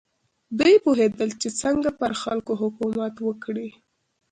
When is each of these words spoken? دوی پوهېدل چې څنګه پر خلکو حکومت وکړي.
دوی 0.59 0.75
پوهېدل 0.85 1.29
چې 1.41 1.49
څنګه 1.61 1.89
پر 1.99 2.11
خلکو 2.21 2.53
حکومت 2.61 3.15
وکړي. 3.21 3.69